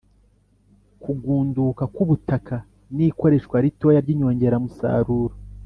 kugunduka 1.01 1.83
kw'ubutaka 1.93 2.55
n'ikoreshwa 2.95 3.55
ritoya 3.65 3.99
ry'inyongeramusaruro 4.05 5.33